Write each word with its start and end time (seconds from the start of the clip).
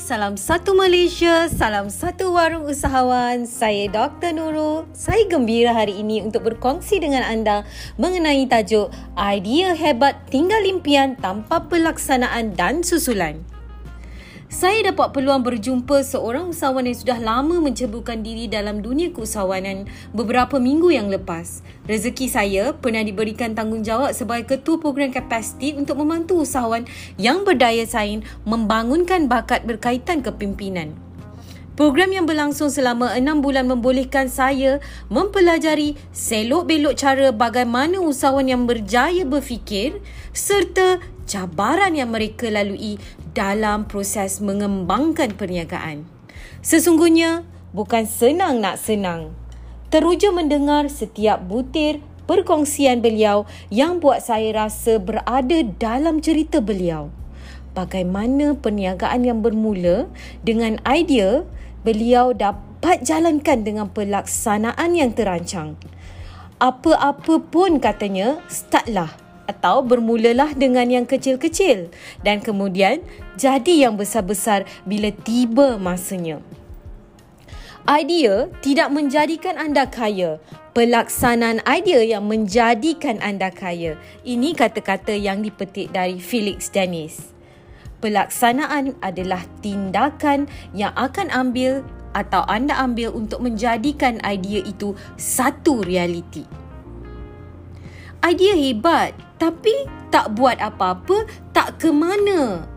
Salam 0.00 0.32
satu 0.40 0.72
Malaysia, 0.72 1.44
salam 1.52 1.92
satu 1.92 2.32
warung 2.32 2.64
usahawan. 2.64 3.44
Saya 3.44 3.84
Dr. 3.84 4.32
Nurul. 4.32 4.88
Saya 4.96 5.28
gembira 5.28 5.76
hari 5.76 6.00
ini 6.00 6.24
untuk 6.24 6.48
berkongsi 6.48 7.04
dengan 7.04 7.20
anda 7.20 7.68
mengenai 8.00 8.48
tajuk 8.48 8.88
Idea 9.20 9.76
Hebat 9.76 10.24
Tinggal 10.32 10.64
Impian 10.64 11.20
Tanpa 11.20 11.68
Pelaksanaan 11.68 12.56
dan 12.56 12.80
Susulan. 12.80 13.44
Saya 14.50 14.90
dapat 14.90 15.14
peluang 15.14 15.46
berjumpa 15.46 16.02
seorang 16.02 16.50
usahawan 16.50 16.82
yang 16.82 16.98
sudah 16.98 17.22
lama 17.22 17.62
menceburkan 17.62 18.26
diri 18.26 18.50
dalam 18.50 18.82
dunia 18.82 19.14
keusahawanan 19.14 19.86
beberapa 20.10 20.58
minggu 20.58 20.90
yang 20.90 21.06
lepas. 21.06 21.62
Rezeki 21.86 22.26
saya 22.26 22.74
pernah 22.74 23.06
diberikan 23.06 23.54
tanggungjawab 23.54 24.10
sebagai 24.10 24.58
ketua 24.58 24.82
program 24.82 25.14
kapasiti 25.14 25.78
untuk 25.78 26.02
membantu 26.02 26.42
usahawan 26.42 26.82
yang 27.14 27.46
berdaya 27.46 27.86
saing 27.86 28.26
membangunkan 28.42 29.30
bakat 29.30 29.62
berkaitan 29.70 30.18
kepimpinan. 30.18 30.98
Program 31.78 32.10
yang 32.10 32.26
berlangsung 32.26 32.74
selama 32.74 33.14
enam 33.14 33.46
bulan 33.46 33.70
membolehkan 33.70 34.26
saya 34.26 34.82
mempelajari 35.14 35.94
selok-belok 36.10 36.98
cara 36.98 37.30
bagaimana 37.30 38.02
usahawan 38.02 38.50
yang 38.50 38.66
berjaya 38.66 39.22
berfikir 39.22 40.02
serta 40.34 40.98
cabaran 41.30 41.94
yang 41.94 42.10
mereka 42.10 42.50
lalui 42.50 42.98
dalam 43.30 43.86
proses 43.86 44.42
mengembangkan 44.42 45.38
perniagaan. 45.38 46.02
Sesungguhnya 46.66 47.46
bukan 47.70 48.02
senang 48.10 48.58
nak 48.58 48.82
senang. 48.82 49.30
Teruja 49.94 50.34
mendengar 50.34 50.90
setiap 50.90 51.38
butir 51.46 52.02
perkongsian 52.26 52.98
beliau 52.98 53.46
yang 53.70 54.02
buat 54.02 54.26
saya 54.26 54.66
rasa 54.66 54.98
berada 54.98 55.62
dalam 55.78 56.18
cerita 56.18 56.58
beliau. 56.58 57.14
Bagaimana 57.70 58.58
perniagaan 58.58 59.22
yang 59.22 59.38
bermula 59.46 60.10
dengan 60.42 60.82
idea 60.82 61.46
beliau 61.86 62.34
dapat 62.34 63.06
jalankan 63.06 63.62
dengan 63.62 63.86
pelaksanaan 63.86 64.98
yang 64.98 65.14
terancang. 65.14 65.78
Apa-apa 66.58 67.40
pun 67.40 67.80
katanya, 67.80 68.42
startlah 68.50 69.29
atau 69.50 69.82
bermulalah 69.82 70.54
dengan 70.54 70.86
yang 70.86 71.06
kecil-kecil 71.10 71.90
dan 72.22 72.38
kemudian 72.38 73.02
jadi 73.34 73.90
yang 73.90 73.98
besar-besar 73.98 74.62
bila 74.86 75.10
tiba 75.10 75.74
masanya. 75.74 76.38
Idea 77.90 78.46
tidak 78.62 78.94
menjadikan 78.94 79.58
anda 79.58 79.88
kaya. 79.90 80.38
Pelaksanaan 80.70 81.58
idea 81.66 82.06
yang 82.06 82.30
menjadikan 82.30 83.18
anda 83.18 83.50
kaya. 83.50 83.98
Ini 84.22 84.54
kata-kata 84.54 85.10
yang 85.18 85.42
dipetik 85.42 85.90
dari 85.90 86.22
Felix 86.22 86.70
Dennis. 86.70 87.34
Pelaksanaan 87.98 88.94
adalah 89.02 89.42
tindakan 89.58 90.46
yang 90.70 90.94
akan 90.94 91.34
ambil 91.34 91.82
atau 92.14 92.46
anda 92.46 92.78
ambil 92.78 93.10
untuk 93.10 93.42
menjadikan 93.42 94.22
idea 94.22 94.62
itu 94.62 94.94
satu 95.18 95.82
realiti. 95.82 96.59
Idea 98.20 98.52
hebat 98.52 99.16
tapi 99.40 99.88
tak 100.12 100.36
buat 100.36 100.60
apa-apa, 100.60 101.24
tak 101.56 101.80
ke 101.80 101.88
mana. 101.88 102.68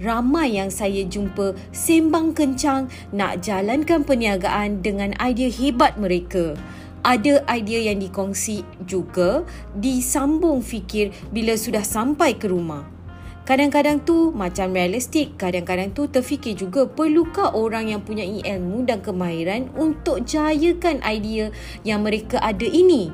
Ramai 0.00 0.56
yang 0.56 0.72
saya 0.72 1.04
jumpa 1.04 1.52
sembang 1.76 2.32
kencang 2.32 2.88
nak 3.12 3.44
jalankan 3.44 4.00
perniagaan 4.00 4.80
dengan 4.80 5.12
idea 5.20 5.52
hebat 5.52 6.00
mereka. 6.00 6.56
Ada 7.04 7.44
idea 7.52 7.92
yang 7.92 8.00
dikongsi 8.00 8.64
juga 8.88 9.44
disambung 9.76 10.64
fikir 10.64 11.12
bila 11.28 11.52
sudah 11.60 11.84
sampai 11.84 12.32
ke 12.40 12.48
rumah. 12.48 12.88
Kadang-kadang 13.44 14.08
tu 14.08 14.32
macam 14.32 14.72
realistik, 14.72 15.36
kadang-kadang 15.36 15.92
tu 15.92 16.08
terfikir 16.08 16.56
juga 16.56 16.88
perlukah 16.88 17.52
orang 17.52 17.92
yang 17.92 18.00
punya 18.00 18.24
ilmu 18.24 18.88
dan 18.88 19.04
kemahiran 19.04 19.68
untuk 19.76 20.24
jayakan 20.24 21.04
idea 21.04 21.52
yang 21.84 22.00
mereka 22.00 22.40
ada 22.40 22.64
ini. 22.64 23.12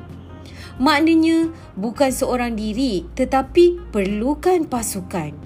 Maknanya 0.81 1.53
bukan 1.77 2.09
seorang 2.09 2.57
diri 2.57 3.05
tetapi 3.13 3.93
perlukan 3.93 4.65
pasukan. 4.65 5.37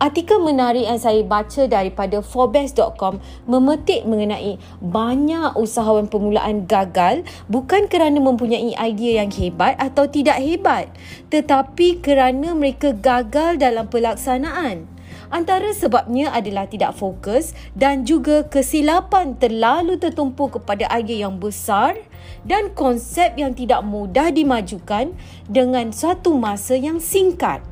Artikel 0.00 0.40
menarik 0.40 0.88
yang 0.88 0.96
saya 0.96 1.20
baca 1.22 1.68
daripada 1.70 2.18
Forbes.com 2.18 3.20
memetik 3.46 4.08
mengenai 4.08 4.58
banyak 4.82 5.54
usahawan 5.54 6.08
permulaan 6.10 6.64
gagal 6.64 7.22
bukan 7.46 7.84
kerana 7.86 8.16
mempunyai 8.16 8.74
idea 8.74 9.22
yang 9.22 9.30
hebat 9.30 9.76
atau 9.78 10.08
tidak 10.08 10.40
hebat 10.40 10.90
tetapi 11.30 12.02
kerana 12.02 12.56
mereka 12.56 12.90
gagal 12.90 13.60
dalam 13.60 13.86
pelaksanaan. 13.86 14.88
Antara 15.30 15.70
sebabnya 15.70 16.34
adalah 16.34 16.66
tidak 16.66 16.98
fokus 16.98 17.54
dan 17.78 18.02
juga 18.02 18.42
kesilapan 18.50 19.38
terlalu 19.38 19.94
tertumpu 19.94 20.50
kepada 20.50 20.90
idea 20.90 21.30
yang 21.30 21.38
besar 21.38 21.94
dan 22.42 22.74
konsep 22.74 23.38
yang 23.38 23.54
tidak 23.54 23.86
mudah 23.86 24.34
dimajukan 24.34 25.14
dengan 25.46 25.94
satu 25.94 26.34
masa 26.34 26.74
yang 26.74 26.98
singkat. 26.98 27.62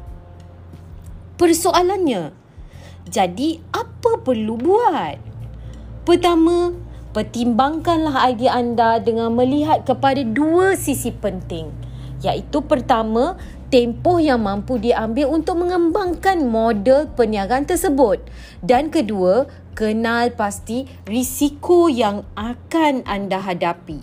Persoalannya, 1.34 2.30
jadi 3.10 3.58
apa 3.74 4.22
perlu 4.22 4.54
buat? 4.54 5.18
Pertama, 6.06 6.78
pertimbangkanlah 7.10 8.30
idea 8.30 8.54
anda 8.54 9.02
dengan 9.02 9.34
melihat 9.34 9.82
kepada 9.82 10.22
dua 10.22 10.78
sisi 10.78 11.10
penting. 11.10 11.74
Iaitu 12.22 12.62
pertama, 12.66 13.38
tempoh 13.68 14.16
yang 14.20 14.40
mampu 14.40 14.80
diambil 14.80 15.28
untuk 15.32 15.60
mengembangkan 15.60 16.40
model 16.44 17.08
perniagaan 17.12 17.68
tersebut. 17.68 18.20
Dan 18.64 18.88
kedua, 18.88 19.48
kenal 19.76 20.32
pasti 20.34 20.88
risiko 21.04 21.86
yang 21.86 22.24
akan 22.34 23.04
anda 23.04 23.38
hadapi. 23.38 24.00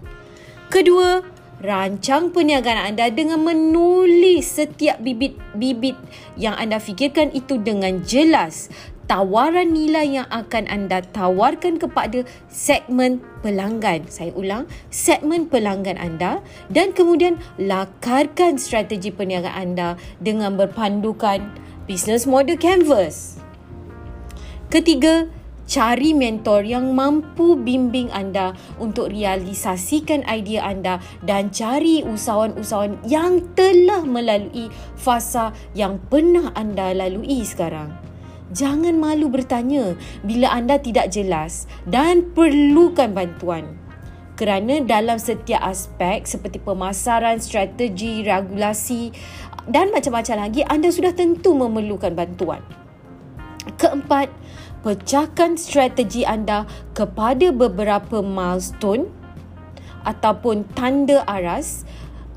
Kedua, 0.69 1.21
rancang 1.65 2.29
perniagaan 2.29 2.93
anda 2.93 3.09
dengan 3.09 3.41
menulis 3.41 4.45
setiap 4.45 5.01
bibit-bibit 5.01 5.97
yang 6.37 6.53
anda 6.55 6.77
fikirkan 6.77 7.33
itu 7.33 7.57
dengan 7.57 8.05
jelas 8.05 8.69
tawaran 9.05 9.73
nilai 9.73 10.21
yang 10.21 10.27
akan 10.33 10.65
anda 10.69 11.01
tawarkan 11.13 11.77
kepada 11.77 12.25
segmen 12.49 13.21
pelanggan. 13.45 14.09
Saya 14.09 14.33
ulang, 14.33 14.65
segmen 14.89 15.49
pelanggan 15.49 15.97
anda 15.97 16.41
dan 16.73 16.93
kemudian 16.93 17.37
lakarkan 17.61 18.57
strategi 18.57 19.13
perniagaan 19.13 19.73
anda 19.75 19.89
dengan 20.21 20.57
berpandukan 20.57 21.45
business 21.85 22.25
model 22.25 22.57
canvas. 22.57 23.37
Ketiga, 24.73 25.29
cari 25.65 26.13
mentor 26.13 26.65
yang 26.65 26.93
mampu 26.93 27.57
bimbing 27.57 28.09
anda 28.13 28.53
untuk 28.77 29.09
realisasikan 29.13 30.25
idea 30.29 30.65
anda 30.65 31.01
dan 31.25 31.49
cari 31.49 32.05
usahawan-usahawan 32.05 33.01
yang 33.05 33.41
telah 33.57 34.05
melalui 34.05 34.69
fasa 34.97 35.53
yang 35.73 35.97
pernah 36.09 36.53
anda 36.53 36.93
lalui 36.93 37.41
sekarang. 37.45 38.04
Jangan 38.53 39.01
malu 39.01 39.33
bertanya 39.33 39.97
bila 40.21 40.53
anda 40.53 40.77
tidak 40.77 41.09
jelas 41.09 41.65
dan 41.89 42.29
perlukan 42.37 43.09
bantuan. 43.09 43.73
Kerana 44.35 44.83
dalam 44.83 45.15
setiap 45.15 45.63
aspek 45.63 46.27
seperti 46.27 46.59
pemasaran, 46.59 47.39
strategi, 47.39 48.21
regulasi 48.21 49.15
dan 49.65 49.89
macam-macam 49.89 50.45
lagi 50.45 50.61
anda 50.67 50.91
sudah 50.91 51.15
tentu 51.15 51.55
memerlukan 51.55 52.13
bantuan. 52.13 52.61
Keempat, 53.81 54.29
pecahkan 54.85 55.57
strategi 55.57 56.21
anda 56.21 56.69
kepada 56.93 57.49
beberapa 57.49 58.21
milestone 58.21 59.09
ataupun 60.05 60.69
tanda 60.77 61.25
aras 61.25 61.81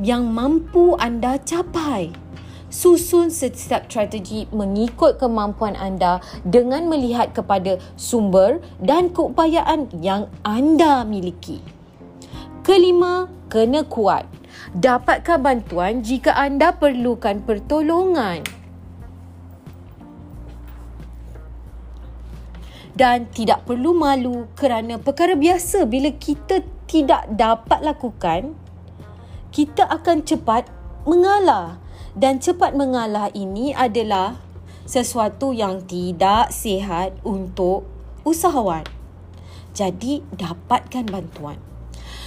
yang 0.00 0.30
mampu 0.32 0.96
anda 0.96 1.36
capai. 1.42 2.14
Susun 2.68 3.32
setiap 3.32 3.88
strategi 3.88 4.44
mengikut 4.52 5.16
kemampuan 5.16 5.72
anda 5.72 6.20
dengan 6.44 6.84
melihat 6.84 7.32
kepada 7.32 7.80
sumber 7.96 8.60
dan 8.84 9.08
keupayaan 9.08 9.88
yang 10.04 10.28
anda 10.44 11.00
miliki. 11.08 11.64
Kelima, 12.60 13.32
kena 13.48 13.88
kuat. 13.88 14.28
Dapatkan 14.76 15.40
bantuan 15.40 16.04
jika 16.04 16.36
anda 16.36 16.76
perlukan 16.76 17.40
pertolongan. 17.40 18.44
Dan 22.92 23.32
tidak 23.32 23.64
perlu 23.64 23.96
malu 23.96 24.44
kerana 24.52 25.00
perkara 25.00 25.32
biasa 25.32 25.88
bila 25.88 26.12
kita 26.12 26.60
tidak 26.84 27.24
dapat 27.32 27.80
lakukan, 27.80 28.52
kita 29.56 29.88
akan 29.88 30.20
cepat 30.20 30.68
mengalah 31.08 31.87
dan 32.18 32.42
cepat 32.42 32.74
mengalah 32.74 33.30
ini 33.30 33.70
adalah 33.70 34.42
sesuatu 34.82 35.54
yang 35.54 35.86
tidak 35.86 36.50
sihat 36.50 37.14
untuk 37.22 37.86
usahawan. 38.26 38.82
Jadi 39.70 40.26
dapatkan 40.34 41.06
bantuan. 41.06 41.62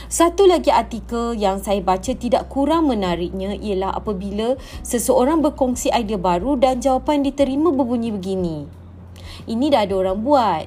Satu 0.07 0.47
lagi 0.47 0.71
artikel 0.71 1.35
yang 1.35 1.59
saya 1.59 1.83
baca 1.83 2.15
tidak 2.15 2.47
kurang 2.47 2.87
menariknya 2.87 3.55
ialah 3.59 3.91
apabila 3.95 4.55
seseorang 4.83 5.43
berkongsi 5.43 5.91
idea 5.91 6.19
baru 6.19 6.55
dan 6.55 6.79
jawapan 6.79 7.27
diterima 7.27 7.75
berbunyi 7.75 8.15
begini. 8.15 8.57
ini 9.49 9.73
dah 9.73 9.83
ada 9.83 9.95
orang 9.95 10.19
buat. 10.23 10.65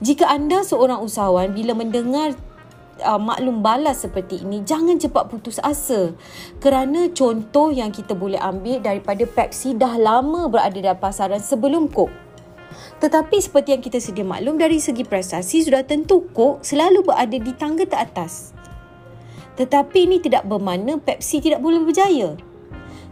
Jika 0.00 0.28
anda 0.28 0.64
seorang 0.64 1.04
usahawan 1.04 1.52
bila 1.52 1.76
mendengar 1.76 2.32
uh, 3.02 3.20
maklum 3.20 3.60
balas 3.60 4.04
seperti 4.04 4.40
ini, 4.44 4.64
jangan 4.64 4.96
cepat 4.96 5.28
putus 5.28 5.60
asa. 5.60 6.14
Kerana 6.62 7.10
contoh 7.12 7.74
yang 7.74 7.92
kita 7.92 8.16
boleh 8.16 8.40
ambil 8.40 8.80
daripada 8.80 9.24
Pepsi 9.28 9.76
dah 9.76 9.96
lama 10.00 10.48
berada 10.48 10.76
dalam 10.76 11.00
pasaran 11.00 11.42
sebelum 11.42 11.90
Coke. 11.92 12.14
Tetapi 12.96 13.36
seperti 13.40 13.76
yang 13.76 13.82
kita 13.84 13.98
sedia 14.00 14.24
maklum 14.24 14.56
dari 14.56 14.80
segi 14.80 15.04
prestasi 15.04 15.64
sudah 15.64 15.84
tentu 15.84 16.28
Coke 16.32 16.64
selalu 16.64 17.04
berada 17.04 17.36
di 17.36 17.52
tangga 17.52 17.84
teratas. 17.84 18.56
Tetapi 19.56 19.98
ini 20.04 20.16
tidak 20.20 20.44
bermakna 20.44 21.00
Pepsi 21.00 21.40
tidak 21.40 21.64
boleh 21.64 21.80
berjaya. 21.84 22.36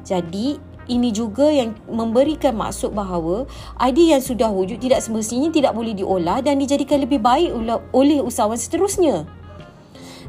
Jadi, 0.05 0.61
ini 0.85 1.09
juga 1.17 1.49
yang 1.49 1.73
memberikan 1.89 2.53
maksud 2.53 2.93
bahawa 2.93 3.49
idea 3.81 4.21
yang 4.21 4.25
sudah 4.25 4.53
wujud 4.53 4.77
tidak 4.77 5.01
semestinya 5.01 5.49
tidak 5.49 5.73
boleh 5.73 5.97
diolah 5.97 6.45
dan 6.45 6.61
dijadikan 6.61 7.01
lebih 7.01 7.25
baik 7.25 7.57
oleh 7.97 8.21
usahawan 8.21 8.61
seterusnya. 8.61 9.25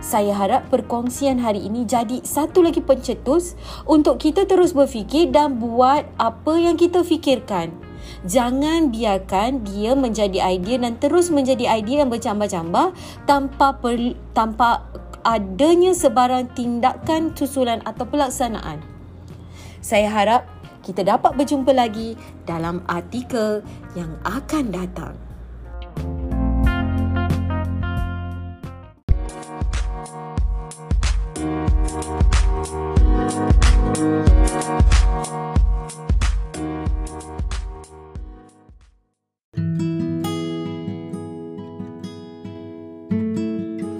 Saya 0.03 0.35
harap 0.35 0.67
perkongsian 0.67 1.39
hari 1.39 1.63
ini 1.63 1.87
jadi 1.87 2.19
satu 2.23 2.63
lagi 2.63 2.83
pencetus 2.83 3.55
untuk 3.87 4.19
kita 4.19 4.43
terus 4.43 4.75
berfikir 4.75 5.31
dan 5.31 5.59
buat 5.59 6.03
apa 6.19 6.53
yang 6.59 6.75
kita 6.75 7.03
fikirkan. 7.03 7.71
Jangan 8.27 8.93
biarkan 8.93 9.65
dia 9.65 9.97
menjadi 9.97 10.37
idea 10.45 10.77
dan 10.77 11.01
terus 11.01 11.33
menjadi 11.33 11.79
idea 11.79 12.05
yang 12.05 12.11
bercambah-cambah 12.13 12.93
tanpa 13.25 13.67
per, 13.81 13.97
tanpa 14.37 14.85
adanya 15.25 15.97
sebarang 15.97 16.53
tindakan 16.53 17.33
susulan 17.33 17.81
atau 17.81 18.05
pelaksanaan. 18.05 18.77
Saya 19.81 20.09
harap 20.13 20.45
kita 20.85 21.01
dapat 21.01 21.33
berjumpa 21.33 21.73
lagi 21.73 22.13
dalam 22.45 22.85
artikel 22.85 23.65
yang 23.97 24.13
akan 24.21 24.69
datang. 24.69 25.24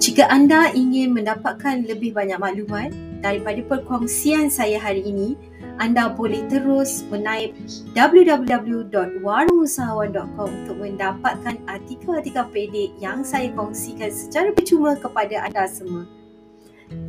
Jika 0.06 0.30
anda 0.30 0.70
ingin 0.70 1.18
mendapatkan 1.18 1.82
lebih 1.82 2.14
banyak 2.14 2.38
maklumat 2.38 2.94
daripada 3.26 3.58
perkongsian 3.66 4.46
saya 4.46 4.78
hari 4.78 5.02
ini, 5.02 5.34
anda 5.82 6.14
boleh 6.14 6.46
terus 6.46 7.02
menaip 7.10 7.58
www.warungusahawan.com 7.90 10.50
untuk 10.62 10.78
mendapatkan 10.78 11.58
artikel-artikel 11.66 12.46
pendek 12.54 12.94
yang 13.02 13.26
saya 13.26 13.50
kongsikan 13.58 14.14
secara 14.14 14.54
percuma 14.54 14.94
kepada 14.94 15.42
anda 15.42 15.66
semua. 15.66 16.06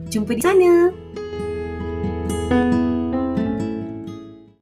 Jumpa 0.10 0.34
di 0.34 0.42
sana. 0.42 0.90
thank 2.48 2.74
you 2.74 2.87